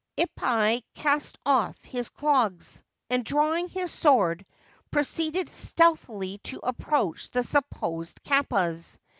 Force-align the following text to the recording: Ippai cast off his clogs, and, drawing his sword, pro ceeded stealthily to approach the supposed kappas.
Ippai 0.17 0.81
cast 0.95 1.37
off 1.45 1.77
his 1.83 2.09
clogs, 2.09 2.81
and, 3.11 3.23
drawing 3.23 3.69
his 3.69 3.93
sword, 3.93 4.43
pro 4.89 5.03
ceeded 5.03 5.47
stealthily 5.47 6.39
to 6.45 6.59
approach 6.63 7.29
the 7.29 7.43
supposed 7.43 8.23
kappas. 8.23 8.97